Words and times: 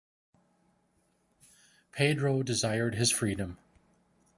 Pedro 1.91 2.41
desired 2.41 2.95
his 2.95 3.11
freedom. 3.11 3.59